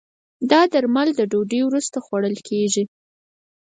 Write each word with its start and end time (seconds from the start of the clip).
دا 0.51 0.61
درمل 0.73 1.09
د 1.15 1.21
ډوډی 1.31 1.61
وروسته 1.63 1.97
خوړل 2.05 2.35
کېږي. 2.47 2.83